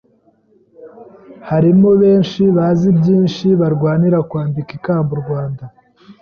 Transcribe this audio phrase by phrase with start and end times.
[1.49, 5.63] Harimo benshi bazi byinshi Barwanira kwambika ikamba u Rwanda